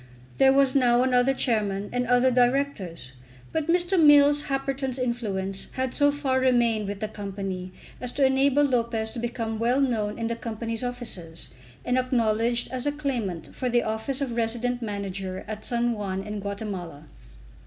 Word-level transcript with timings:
There 0.39 0.51
was 0.51 0.73
now 0.75 1.03
another 1.03 1.31
Chairman 1.35 1.91
and 1.93 2.07
other 2.07 2.31
Directors; 2.31 3.11
but 3.51 3.67
Mr. 3.67 4.03
Mills 4.03 4.41
Happerton's 4.45 4.97
influence 4.97 5.67
had 5.73 5.93
so 5.93 6.09
far 6.09 6.39
remained 6.39 6.87
with 6.87 7.01
the 7.01 7.07
Company 7.07 7.71
as 7.99 8.11
to 8.13 8.25
enable 8.25 8.63
Lopez 8.63 9.11
to 9.11 9.19
become 9.19 9.59
well 9.59 9.79
known 9.79 10.17
in 10.17 10.25
the 10.25 10.35
Company's 10.35 10.83
offices, 10.83 11.49
and 11.85 11.99
acknowledged 11.99 12.67
as 12.71 12.87
a 12.87 12.91
claimant 12.91 13.53
for 13.53 13.69
the 13.69 13.83
office 13.83 14.21
of 14.21 14.35
resident 14.35 14.81
Manager 14.81 15.45
at 15.47 15.65
San 15.65 15.91
Juan 15.93 16.23
in 16.23 16.39
Guatemala. 16.39 17.05